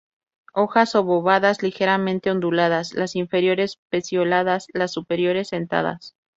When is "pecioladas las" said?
3.91-4.93